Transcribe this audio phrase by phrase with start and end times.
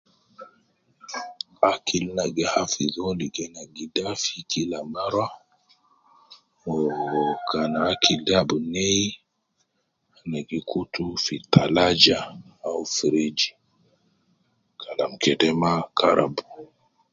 [1.71, 5.25] Akil na gi hafidh uwo ligo ina gi dafi kila mara,
[6.65, 6.77] wu
[7.49, 9.03] kan akil de ab nei,
[10.29, 12.19] ne gi kutu fi kalaja
[12.67, 13.45] au fridge
[14.81, 16.33] kalam kede ma karab